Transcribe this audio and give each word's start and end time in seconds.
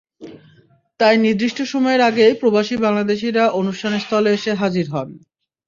তাই 0.99 1.15
নির্দিষ্ট 1.17 1.59
সময়ের 1.71 2.01
আগেই 2.09 2.33
প্রবাসী 2.33 2.75
বাংলাদেশিরা 2.77 3.43
অনুষ্ঠান 3.59 3.93
স্থলে 3.99 4.29
এসে 4.33 4.51
হাজির 4.53 4.85
হন। 4.89 5.09